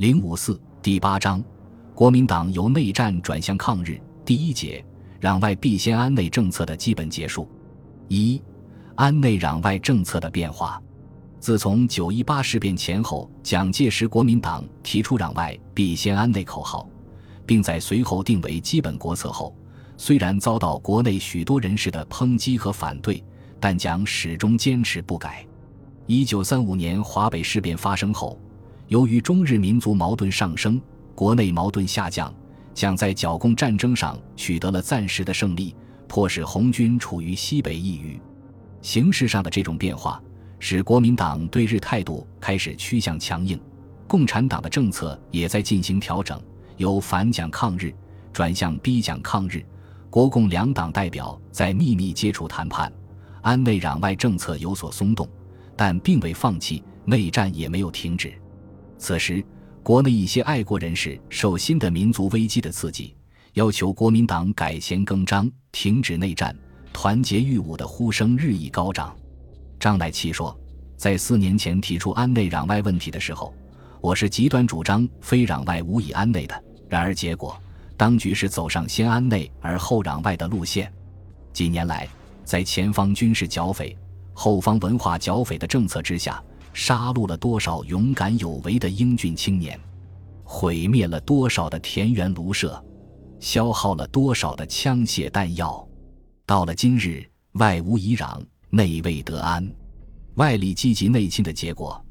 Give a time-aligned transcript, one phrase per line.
[0.00, 1.44] 零五四第八章，
[1.94, 4.00] 国民党由内战转向抗日。
[4.24, 4.82] 第一节，
[5.20, 7.46] 攘外必先安内政策的基本结束。
[8.08, 8.40] 一、
[8.94, 10.82] 安内攘外政策的变化。
[11.38, 16.88] 自从九一八事变前后，蒋介石国民党提出攘外必先安内口号，
[17.44, 19.54] 并在随后定为基本国策后，
[19.98, 23.22] 虽然遭到国内许多人士的抨击和反对，
[23.60, 25.46] 但蒋始终坚持不改。
[26.06, 28.40] 一九三五年华北事变发生后。
[28.90, 30.80] 由于中日民族矛盾上升，
[31.14, 32.34] 国内矛盾下降，
[32.74, 35.76] 蒋在剿共战争上取得了暂时的胜利，
[36.08, 38.20] 迫使红军处于西北一隅。
[38.82, 40.20] 形势上的这种变化，
[40.58, 43.60] 使国民党对日态度开始趋向强硬，
[44.08, 46.42] 共产党的政策也在进行调整，
[46.76, 47.94] 由反蒋抗日
[48.32, 49.64] 转向逼蒋抗日。
[50.10, 52.92] 国共两党代表在秘密接触谈判，
[53.40, 55.28] 安内攘外政策有所松动，
[55.76, 58.34] 但并未放弃，内战也没有停止。
[59.00, 59.42] 此时，
[59.82, 63.16] 国内一些爱国人士受新的民族危机的刺激，
[63.54, 66.54] 要求国民党改弦更张、停止内战、
[66.92, 69.16] 团结御侮的呼声日益高涨。
[69.80, 70.54] 张乃器说
[70.98, 73.54] ：“在四年前提出安内攘外问题的时候，
[74.02, 76.62] 我是极端主张非攘外无以安内的。
[76.86, 77.58] 然而结果，
[77.96, 80.92] 当局是走上先安内而后攘外的路线。
[81.54, 82.06] 几年来，
[82.44, 83.96] 在前方军事剿匪、
[84.34, 86.40] 后方文化剿匪的政策之下。”
[86.72, 89.78] 杀戮了多少勇敢有为的英俊青年，
[90.44, 92.82] 毁灭了多少的田园庐舍，
[93.38, 95.86] 消耗了多少的枪械弹药。
[96.46, 98.40] 到了今日，外无以攘，
[98.70, 99.68] 内未得安。
[100.34, 102.02] 外力积极内侵的结果，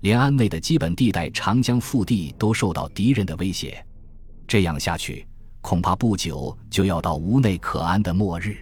[0.00, 3.84] 连安内的基本地带长江腹地都受到敌人的威胁。
[4.46, 5.26] 这样下去，
[5.60, 8.56] 恐怕不久就要到无内可安的末日。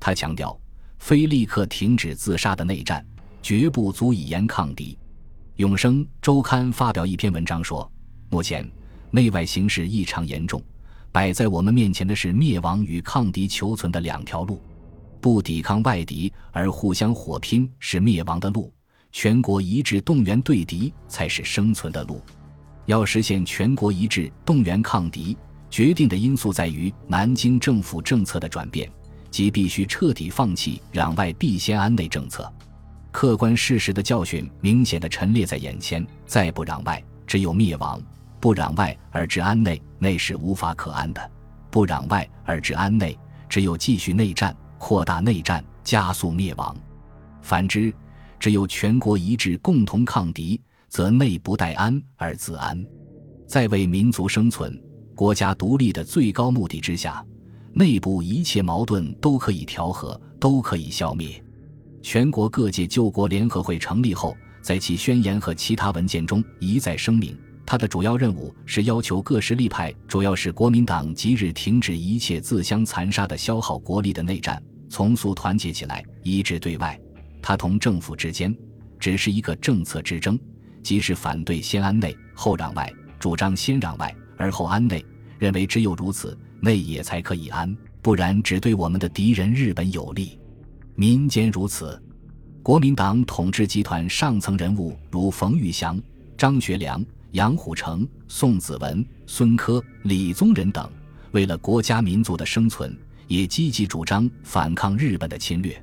[0.00, 0.58] 他强调，
[0.98, 3.04] 非立刻停止自杀的内战。
[3.42, 4.98] 绝不足以言抗敌。
[5.56, 7.90] 永生周刊发表一篇文章说，
[8.30, 8.68] 目前
[9.10, 10.62] 内外形势异常严重，
[11.10, 14.62] 摆在我们面前的是灭亡与抗敌求存的两条路。
[15.20, 18.72] 不抵抗外敌而互相火拼是灭亡的路，
[19.10, 22.22] 全国一致动员对敌才是生存的路。
[22.86, 25.36] 要实现全国一致动员抗敌，
[25.68, 28.88] 决定的因素在于南京政府政策的转变，
[29.28, 32.48] 即必须彻底放弃攘外必先安内政策。
[33.18, 37.98] 客观事实的教训明显的陈列在眼前：再不攘外，只有灭亡；
[38.38, 41.20] 不攘外而治安内，内是无法可安的；
[41.68, 43.18] 不攘外而治安内，
[43.48, 46.76] 只有继续内战、扩大内战、加速灭亡。
[47.42, 47.92] 反之，
[48.38, 52.80] 只有全国一致共同抗敌，则内不待安而自安。
[53.48, 54.80] 在为民族生存、
[55.16, 57.26] 国家独立的最高目的之下，
[57.72, 61.42] 内部一切矛盾都可以调和，都可以消灭。
[62.02, 67.36] 全国各界救国联合会成立后，在其宣言和其他文件中一再声明，
[67.66, 76.98] 他的主要任务是要求各实力派，主要是国民党，即日停止一切自相残杀的消耗国力的内战，从速团结起来，一致对外。
[77.42, 78.54] 他同政府之间
[78.98, 80.38] 只是一个政策之争，
[80.82, 85.04] 即是反对先安内后攘外，主张先攘外而后安内，
[85.38, 90.38] 认为只有如此，内也才可以安，不然只对我们的敌人日本有利。
[91.00, 92.02] 民间如此，
[92.60, 95.96] 国民党统治集团上层人物如冯玉祥、
[96.36, 100.90] 张学良、杨虎城、宋子文、孙科、李宗仁等，
[101.30, 102.98] 为了国家民族的生存，
[103.28, 105.80] 也积极主张反抗日本的侵略。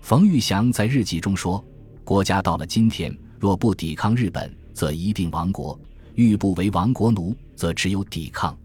[0.00, 1.64] 冯玉祥在日记中说
[2.02, 5.78] ：“国家到了今天，若不抵抗日本，则一定亡国；
[6.16, 8.58] 欲不为亡国奴，则只有抵抗。”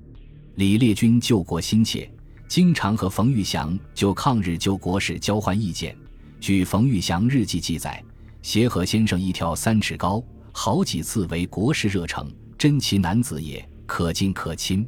[0.57, 2.11] 李烈钧救国心切。
[2.47, 5.95] 经常和冯玉祥就抗日救国事交换意见。
[6.39, 8.03] 据冯玉祥日记记载，
[8.41, 14.85] 协和先生一跳三尺高，好几次为国事热诚，真奇男子也，可敬可亲。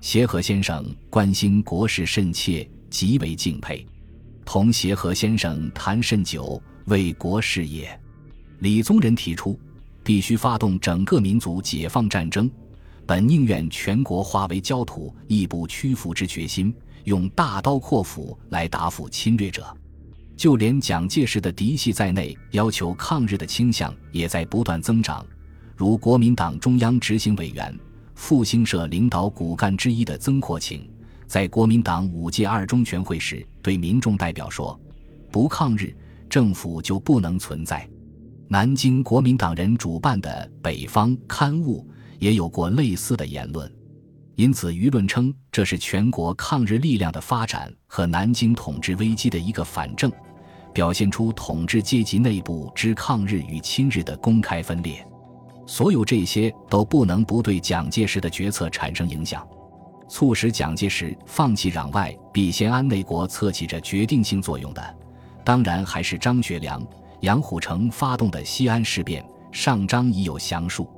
[0.00, 3.86] 协和先生关心国事甚切，极为敬佩。
[4.44, 7.98] 同协和先生谈甚久，为国事也。
[8.60, 9.58] 李宗仁提出，
[10.02, 12.50] 必须发动整个民族解放战争，
[13.06, 16.74] 本宁愿全国化为焦土，亦不屈服之决心。
[17.04, 19.66] 用大刀阔斧来答复侵略者，
[20.38, 25.22] 就连蒋介石的嫡系在内，要求抗日的倾向也在不断增长。
[25.76, 27.78] 如国民党中央执行委员、
[28.14, 30.88] 复兴社领导骨干之一的曾扩情，
[31.26, 34.80] 在国民党五届二中全会时对民众代表说
[35.30, 35.94] ：“不抗日，
[36.30, 37.86] 政府就不能存在。”
[38.48, 41.86] 南京国民党人主办的《北方》刊物
[42.18, 43.70] 也有过类似的言论。
[44.36, 50.10] 因此，舆论称这是全国抗日力量的发展和南京统治危机的一个反证，
[50.72, 55.06] 表现出统治阶级内部之抗日与亲日的公开分裂。
[55.66, 59.46] 所有这些都不能不对蒋介石的决策产生影响。
[60.08, 64.96] 促使蒋介石放弃攘外必先安内国策起着决定性作用的，
[65.44, 66.86] 当然还是张学良、
[67.20, 69.24] 杨虎城发动的西安事变。
[69.50, 70.90] 上章已有详述，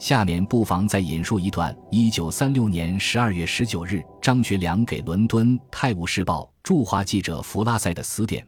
[0.00, 8.44] 下面不妨再引述一段1936年12月19日张学良给伦敦《泰晤士报》驻华记者弗拉塞的词典。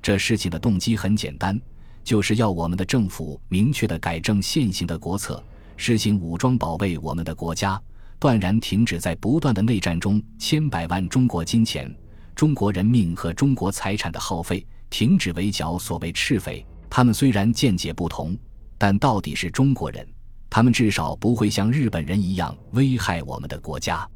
[0.00, 1.60] 这事情的动机很简单，
[2.02, 5.44] 就是要我们的政府明确地改正现行的国策，
[5.76, 7.78] 实行武装保卫我们的国家。
[8.18, 11.94] 断然停止在不断的内战中千百万中国金钱、
[12.34, 16.64] 中国人命和中国财产的耗费，停止围剿所谓赤匪。
[16.88, 18.34] 他们虽然见解不同，
[18.78, 20.08] 但到底是中国人，
[20.54, 24.08] 他们至少不会像日本人一样危害我们的国家。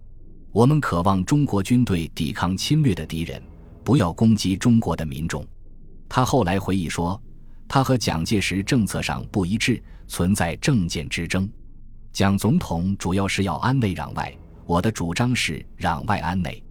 [0.52, 3.42] 我们渴望中国军队抵抗侵略的敌人，
[3.82, 5.44] 不要攻击中国的民众。
[6.08, 7.20] 他后来回忆说，
[7.66, 11.50] 他和蒋介石政策上不一致，存在政见之争。
[12.12, 14.32] 蒋总统主要是要安内攘外，
[14.64, 16.62] 我的主张是攘外安内，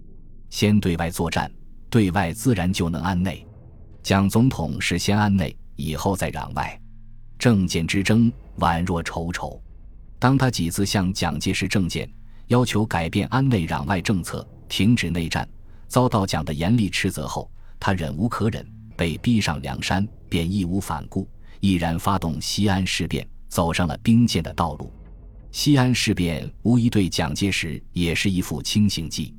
[0.49, 1.51] 先对外作战，
[1.89, 3.45] 对外自然就能安内。
[4.01, 6.79] 蒋总统是先安内，以后再攘外，
[7.37, 9.61] 政见之争宛若愁愁。
[10.19, 12.09] 当他几次向蒋介石政见
[12.47, 15.47] 要求改变安内攘外政策，停止内战，
[15.87, 17.49] 遭到蒋的严厉斥责后，
[17.79, 18.65] 他忍无可忍，
[18.95, 21.27] 被逼上梁山，便义无反顾，
[21.59, 24.91] 毅然发动西安事变，走上了兵谏的道路。
[25.51, 29.33] 西安事变无疑对蒋介石也是一副清醒剂，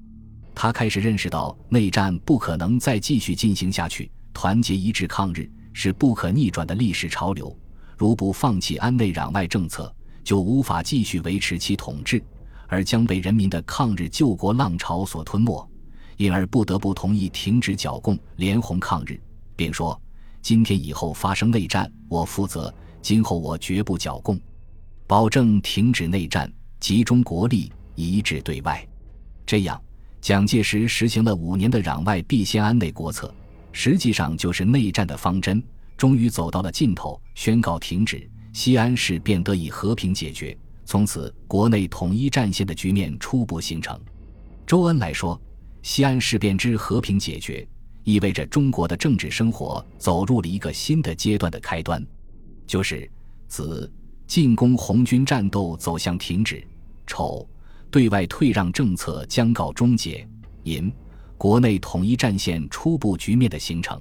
[0.54, 7.56] 他开始认识到内战不可能再继续进行下去，团结一致抗日是不可逆转的历史潮流。
[7.98, 9.92] 如不放弃安内攘外政策，
[10.22, 12.22] 就无法继续维持其统治，
[12.68, 15.68] 而将被人民的抗日救国浪潮所吞没，
[16.16, 19.20] 因而不得不同意停止剿共，联红抗日，
[19.56, 20.00] 并说
[20.40, 22.72] ：“今天以后发生内战，我负责；
[23.02, 24.40] 今后我绝不剿共。”
[25.08, 28.86] 保证停止内战，集中国力，一致对外。
[29.44, 29.80] 这样，
[30.20, 33.34] 蒋介石实行了五年的攘外必先安内国策，
[33.72, 35.60] 实际上就是内战的方针，
[35.98, 40.56] 终于走到了尽头，宣告停止，西安事变得以和平解决。
[40.86, 44.00] 从此，国内统一战线的局面初步形成。
[44.66, 45.38] 周恩来说
[45.82, 47.68] ：“西安事变之和平解决，
[48.04, 52.02] 意味着中国的政治生活走入了一个新的阶段的开端，
[52.66, 53.10] 就是
[53.48, 53.92] 子。”
[54.28, 56.62] 进攻红军战斗走向停止，
[57.06, 57.48] 丑
[57.90, 60.28] 对外退让政策将告终结，
[60.64, 60.92] 寅
[61.38, 63.98] 国内统一战线初步局面的形成。